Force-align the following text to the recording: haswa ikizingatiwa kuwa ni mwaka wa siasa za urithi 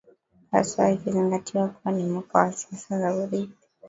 haswa 0.51 0.91
ikizingatiwa 0.91 1.67
kuwa 1.67 1.91
ni 1.93 2.03
mwaka 2.03 2.37
wa 2.39 2.51
siasa 2.51 2.99
za 2.99 3.15
urithi 3.15 3.57